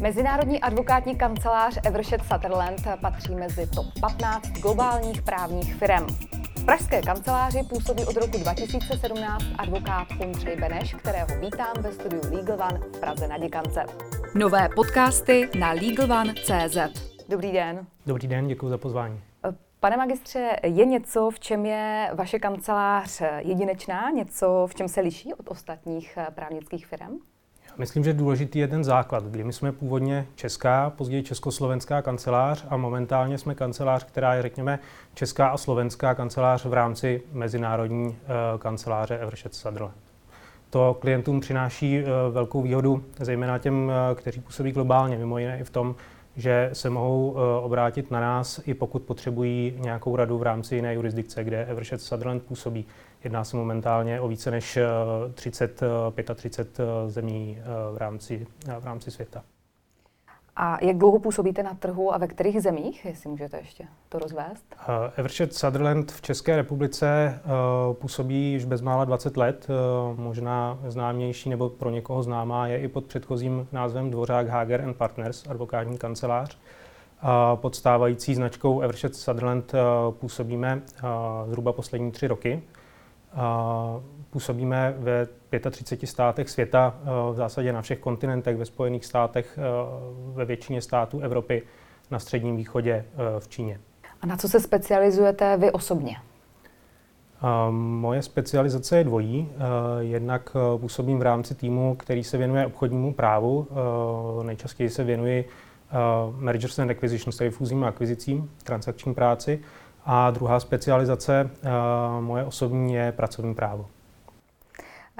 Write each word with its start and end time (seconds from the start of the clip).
Mezinárodní 0.00 0.60
advokátní 0.60 1.16
kancelář 1.16 1.78
Evershed 1.84 2.20
Sutherland 2.20 2.80
patří 3.00 3.34
mezi 3.34 3.66
top 3.66 3.86
15 4.00 4.48
globálních 4.48 5.22
právních 5.22 5.74
firm. 5.74 6.06
V 6.56 6.64
pražské 6.64 7.02
kanceláři 7.02 7.62
působí 7.68 8.04
od 8.04 8.16
roku 8.16 8.38
2017 8.38 9.44
advokát 9.58 10.08
Ondřej 10.20 10.56
Beneš, 10.56 10.94
kterého 10.94 11.26
vítám 11.40 11.72
ve 11.80 11.92
studiu 11.92 12.22
Legal 12.32 12.68
One 12.68 12.78
v 12.78 13.00
Praze 13.00 13.28
na 13.28 13.38
Děkance. 13.38 13.84
Nové 14.34 14.68
podcasty 14.74 15.48
na 15.58 15.72
LegalOne.cz 15.72 16.76
Dobrý 17.28 17.52
den. 17.52 17.86
Dobrý 18.06 18.28
den, 18.28 18.48
děkuji 18.48 18.68
za 18.68 18.78
pozvání. 18.78 19.20
Pane 19.80 19.96
magistře, 19.96 20.56
je 20.62 20.84
něco, 20.84 21.30
v 21.30 21.40
čem 21.40 21.66
je 21.66 22.10
vaše 22.14 22.38
kancelář 22.38 23.22
jedinečná, 23.38 24.10
něco, 24.10 24.66
v 24.70 24.74
čem 24.74 24.88
se 24.88 25.00
liší 25.00 25.34
od 25.34 25.50
ostatních 25.50 26.18
právnických 26.34 26.86
firm? 26.86 27.18
Myslím, 27.78 28.04
že 28.04 28.12
důležitý 28.12 28.58
je 28.58 28.68
ten 28.68 28.84
základ, 28.84 29.24
kdy 29.24 29.44
my 29.44 29.52
jsme 29.52 29.72
původně 29.72 30.26
česká, 30.34 30.90
později 30.90 31.22
československá 31.22 32.02
kancelář 32.02 32.66
a 32.68 32.76
momentálně 32.76 33.38
jsme 33.38 33.54
kancelář, 33.54 34.04
která 34.04 34.34
je, 34.34 34.42
řekněme, 34.42 34.78
česká 35.14 35.48
a 35.48 35.56
slovenská 35.56 36.14
kancelář 36.14 36.64
v 36.64 36.72
rámci 36.72 37.22
mezinárodní 37.32 38.06
uh, 38.06 38.14
kanceláře 38.58 39.18
Evershed 39.18 39.54
Sutherland. 39.54 39.94
To 40.70 40.96
klientům 41.00 41.40
přináší 41.40 42.02
uh, 42.02 42.08
velkou 42.34 42.62
výhodu, 42.62 43.04
zejména 43.20 43.58
těm, 43.58 43.74
uh, 43.74 44.18
kteří 44.18 44.40
působí 44.40 44.72
globálně, 44.72 45.16
mimo 45.16 45.38
jiné 45.38 45.60
i 45.60 45.64
v 45.64 45.70
tom, 45.70 45.94
že 46.40 46.70
se 46.72 46.90
mohou 46.90 47.36
obrátit 47.60 48.10
na 48.10 48.20
nás, 48.20 48.60
i 48.66 48.74
pokud 48.74 49.02
potřebují 49.02 49.74
nějakou 49.78 50.16
radu 50.16 50.38
v 50.38 50.42
rámci 50.42 50.74
jiné 50.74 50.94
jurisdikce, 50.94 51.44
kde 51.44 51.64
Evershed 51.64 52.00
Sutherland 52.00 52.42
působí. 52.42 52.86
Jedná 53.24 53.44
se 53.44 53.56
momentálně 53.56 54.20
o 54.20 54.28
více 54.28 54.50
než 54.50 54.78
30, 55.34 55.82
eh, 55.82 56.34
35 56.34 56.80
eh, 56.80 56.82
eh, 57.06 57.10
zemí 57.10 57.58
v 57.92 57.96
rámci, 57.96 58.46
v 58.80 58.84
rámci 58.84 59.10
světa. 59.10 59.44
A 60.62 60.78
jak 60.84 60.98
dlouho 60.98 61.18
působíte 61.18 61.62
na 61.62 61.74
trhu 61.74 62.14
a 62.14 62.18
ve 62.18 62.26
kterých 62.26 62.62
zemích, 62.62 63.04
jestli 63.04 63.30
můžete 63.30 63.56
ještě 63.56 63.84
to 64.08 64.18
rozvést? 64.18 64.76
Uh, 64.88 64.94
Evershed 65.16 65.54
Sutherland 65.54 66.12
v 66.12 66.22
České 66.22 66.56
republice 66.56 67.40
uh, 67.44 67.94
působí 67.94 68.52
již 68.52 68.64
bezmála 68.64 69.04
20 69.04 69.36
let. 69.36 69.66
Uh, 70.12 70.20
možná 70.20 70.78
známější 70.86 71.50
nebo 71.50 71.68
pro 71.68 71.90
někoho 71.90 72.22
známá 72.22 72.66
je 72.66 72.78
i 72.78 72.88
pod 72.88 73.04
předchozím 73.04 73.68
názvem 73.72 74.10
Dvořák 74.10 74.48
Hager 74.48 74.80
and 74.80 74.96
Partners, 74.96 75.44
advokátní 75.48 75.98
kancelář. 75.98 76.58
Pod 77.54 77.74
stávající 77.74 78.34
značkou 78.34 78.80
Evershed 78.80 79.16
Sutherland 79.16 79.72
působíme 80.10 80.82
zhruba 81.46 81.72
poslední 81.72 82.10
tři 82.10 82.26
roky. 82.26 82.62
Působíme 84.30 84.94
ve 84.98 85.26
35 85.70 86.06
státech 86.06 86.50
světa, 86.50 86.94
v 87.32 87.34
zásadě 87.34 87.72
na 87.72 87.82
všech 87.82 87.98
kontinentech, 87.98 88.56
ve 88.56 88.64
Spojených 88.64 89.04
státech, 89.04 89.58
ve 90.34 90.44
většině 90.44 90.82
států 90.82 91.20
Evropy, 91.20 91.62
na 92.10 92.18
Středním 92.18 92.56
východě, 92.56 93.04
v 93.38 93.48
Číně. 93.48 93.80
A 94.20 94.26
na 94.26 94.36
co 94.36 94.48
se 94.48 94.60
specializujete 94.60 95.56
vy 95.56 95.72
osobně? 95.72 96.16
Moje 97.70 98.22
specializace 98.22 98.98
je 98.98 99.04
dvojí. 99.04 99.48
Jednak 99.98 100.56
působím 100.80 101.18
v 101.18 101.22
rámci 101.22 101.54
týmu, 101.54 101.94
který 101.94 102.24
se 102.24 102.38
věnuje 102.38 102.66
obchodnímu 102.66 103.14
právu. 103.14 103.68
Nejčastěji 104.42 104.90
se 104.90 105.04
věnuji 105.04 105.48
mergers 106.36 106.78
and 106.78 106.90
acquisitions, 106.90 107.36
tedy 107.36 107.50
fúzím 107.50 107.84
a 107.84 107.88
akvizicím, 107.88 108.50
transakční 108.64 109.14
práci. 109.14 109.60
A 110.04 110.30
druhá 110.30 110.60
specializace 110.60 111.50
uh, 111.64 112.24
moje 112.24 112.44
osobní 112.44 112.94
je 112.94 113.12
pracovní 113.12 113.54
právo. 113.54 113.86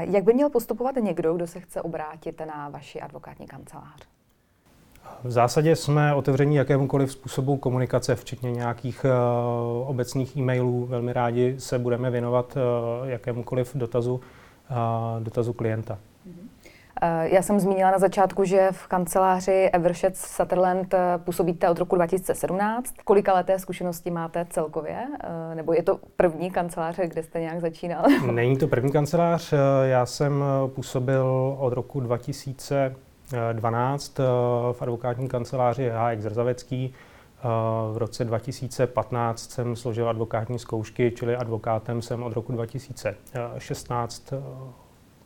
Jak 0.00 0.24
by 0.24 0.34
měl 0.34 0.50
postupovat 0.50 0.94
někdo, 0.96 1.34
kdo 1.34 1.46
se 1.46 1.60
chce 1.60 1.82
obrátit 1.82 2.42
na 2.46 2.68
vaši 2.68 3.00
advokátní 3.00 3.46
kancelář? 3.46 4.06
V 5.24 5.30
zásadě 5.30 5.76
jsme 5.76 6.14
otevření 6.14 6.56
jakémukoliv 6.56 7.12
způsobu 7.12 7.56
komunikace, 7.56 8.14
včetně 8.14 8.52
nějakých 8.52 9.04
uh, 9.04 9.88
obecných 9.88 10.36
e-mailů. 10.36 10.86
Velmi 10.86 11.12
rádi 11.12 11.54
se 11.58 11.78
budeme 11.78 12.10
věnovat 12.10 12.56
uh, 12.56 13.08
jakémukoliv 13.08 13.76
dotazu, 13.76 14.14
uh, 14.14 15.22
dotazu 15.22 15.52
klienta. 15.52 15.98
Eh, 17.02 17.28
já 17.34 17.42
jsem 17.42 17.60
zmínila 17.60 17.90
na 17.90 17.98
začátku, 17.98 18.44
že 18.44 18.68
v 18.72 18.86
kanceláři 18.86 19.70
Evershed 19.72 20.16
Sutherland 20.16 20.94
eh, 20.94 20.98
působíte 21.24 21.70
od 21.70 21.78
roku 21.78 21.96
2017. 21.96 22.94
Kolika 23.04 23.34
leté 23.34 23.58
zkušenosti 23.58 24.10
máte 24.10 24.46
celkově? 24.50 25.06
Eh, 25.24 25.54
nebo 25.54 25.72
je 25.72 25.82
to 25.82 26.00
první 26.16 26.50
kancelář, 26.50 26.96
kde 26.96 27.22
jste 27.22 27.40
nějak 27.40 27.60
začínal? 27.60 28.04
Není 28.32 28.56
to 28.56 28.68
první 28.68 28.92
kancelář. 28.92 29.54
Já 29.84 30.06
jsem 30.06 30.44
působil 30.74 31.56
od 31.58 31.72
roku 31.72 32.00
2012 32.00 34.18
v 34.72 34.76
advokátní 34.80 35.28
kanceláři 35.28 35.90
HX 35.94 36.22
Zrzavecký. 36.22 36.94
V 37.92 37.96
roce 37.96 38.24
2015 38.24 39.50
jsem 39.50 39.76
složil 39.76 40.08
advokátní 40.08 40.58
zkoušky, 40.58 41.12
čili 41.16 41.36
advokátem 41.36 42.02
jsem 42.02 42.22
od 42.22 42.32
roku 42.32 42.52
2016 42.52 44.32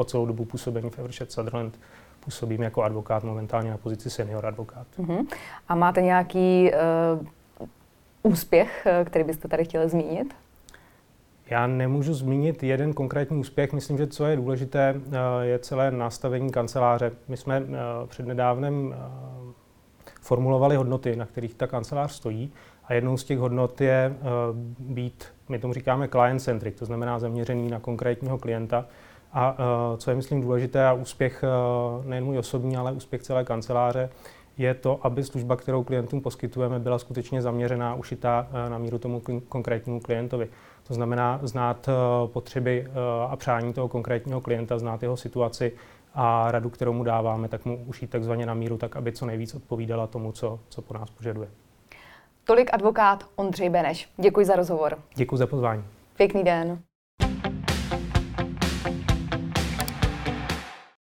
po 0.00 0.04
celou 0.04 0.26
dobu 0.26 0.44
působení 0.44 0.90
v 0.90 0.98
Evershed 0.98 1.32
Sutherland 1.32 1.78
působím 2.20 2.62
jako 2.62 2.82
advokát 2.82 3.24
momentálně 3.24 3.70
na 3.70 3.76
pozici 3.76 4.10
senior 4.10 4.46
advokát. 4.46 4.86
Uh-huh. 4.98 5.26
A 5.68 5.74
máte 5.74 6.02
nějaký 6.02 6.70
uh, 7.20 8.32
úspěch, 8.32 8.86
eh, 8.86 9.04
který 9.04 9.24
byste 9.24 9.48
tady 9.48 9.64
chtěli 9.64 9.88
zmínit? 9.88 10.34
Já 11.50 11.66
nemůžu 11.66 12.14
zmínit 12.14 12.62
jeden 12.62 12.92
konkrétní 12.92 13.36
úspěch. 13.36 13.72
Myslím, 13.72 13.98
že 13.98 14.06
co 14.06 14.26
je 14.26 14.36
důležité, 14.36 14.94
uh, 14.96 15.14
je 15.42 15.58
celé 15.58 15.90
nastavení 15.90 16.50
kanceláře. 16.50 17.12
My 17.28 17.36
jsme 17.36 17.60
uh, 17.60 17.66
přednedávnem 18.06 18.86
uh, 18.86 19.52
formulovali 20.20 20.76
hodnoty, 20.76 21.16
na 21.16 21.26
kterých 21.26 21.54
ta 21.54 21.66
kancelář 21.66 22.12
stojí. 22.12 22.52
A 22.84 22.94
jednou 22.94 23.16
z 23.16 23.24
těch 23.24 23.38
hodnot 23.38 23.80
je 23.80 24.14
být, 24.78 25.24
my 25.48 25.58
tomu 25.58 25.74
říkáme 25.74 26.08
client-centric, 26.08 26.78
to 26.78 26.84
znamená 26.84 27.18
zaměřený 27.18 27.68
na 27.68 27.80
konkrétního 27.80 28.38
klienta. 28.38 28.86
A 29.32 29.50
uh, 29.50 29.98
co 29.98 30.10
je, 30.10 30.16
myslím, 30.16 30.40
důležité 30.40 30.86
a 30.86 30.92
úspěch 30.92 31.44
uh, 31.98 32.04
nejen 32.04 32.24
můj 32.24 32.38
osobní, 32.38 32.76
ale 32.76 32.92
úspěch 32.92 33.22
celé 33.22 33.44
kanceláře, 33.44 34.10
je 34.58 34.74
to, 34.74 34.98
aby 35.02 35.24
služba, 35.24 35.56
kterou 35.56 35.82
klientům 35.82 36.20
poskytujeme, 36.20 36.78
byla 36.78 36.98
skutečně 36.98 37.42
zaměřená, 37.42 37.94
ušitá 37.94 38.46
uh, 38.50 38.70
na 38.70 38.78
míru 38.78 38.98
tomu 38.98 39.22
konkrétnímu 39.48 40.00
klientovi. 40.00 40.48
To 40.88 40.94
znamená 40.94 41.40
znát 41.42 41.88
potřeby 42.26 42.86
a 43.28 43.36
přání 43.36 43.72
toho 43.72 43.88
konkrétního 43.88 44.40
klienta, 44.40 44.78
znát 44.78 45.02
jeho 45.02 45.16
situaci 45.16 45.72
a 46.14 46.50
radu, 46.50 46.70
kterou 46.70 46.92
mu 46.92 47.04
dáváme, 47.04 47.48
tak 47.48 47.64
mu 47.64 47.84
ušít 47.86 48.10
takzvaně 48.10 48.46
na 48.46 48.54
míru, 48.54 48.76
tak 48.76 48.96
aby 48.96 49.12
co 49.12 49.26
nejvíc 49.26 49.54
odpovídala 49.54 50.06
tomu, 50.06 50.32
co, 50.32 50.60
co 50.68 50.82
po 50.82 50.94
nás 50.94 51.10
požaduje. 51.10 51.48
Tolik 52.44 52.74
advokát 52.74 53.24
Ondřej 53.36 53.68
Beneš. 53.68 54.08
Děkuji 54.16 54.46
za 54.46 54.56
rozhovor. 54.56 54.98
Děkuji 55.14 55.36
za 55.36 55.46
pozvání. 55.46 55.84
Pěkný 56.16 56.44
den. 56.44 56.78